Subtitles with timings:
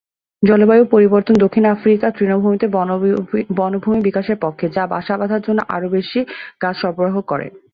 [0.43, 2.65] জলবায়ু পরিবর্তন দক্ষিণ আফ্রিকার তৃণভূমিতে
[3.57, 6.19] বনভূমি বিকাশের পক্ষে, যা বাসা বাঁধার জন্য আরও বেশি
[6.61, 7.47] গাছ সরবরাহ করে।